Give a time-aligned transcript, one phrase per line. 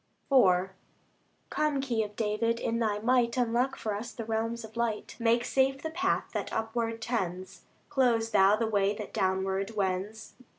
[0.31, 0.69] IV
[1.51, 2.59] Come, Key of David!
[2.59, 6.51] in Thy might Unlock for us the realms of light; Make safe the path that
[6.51, 10.33] upward tends, Close Thou the way that downward wends.